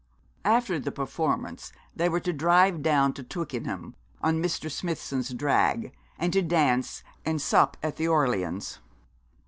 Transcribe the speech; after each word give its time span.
After 0.45 0.79
the 0.79 0.91
performance 0.91 1.71
they 1.95 2.09
were 2.09 2.19
to 2.21 2.33
drive 2.33 2.81
down 2.81 3.13
to 3.13 3.21
Twickenham 3.23 3.93
on 4.19 4.41
Mr. 4.41 4.71
Smithson's 4.71 5.31
drag, 5.31 5.93
and 6.17 6.33
to 6.33 6.41
dance 6.41 7.03
and 7.23 7.39
sup 7.39 7.77
at 7.83 7.97
the 7.97 8.07
Orleans. 8.07 8.79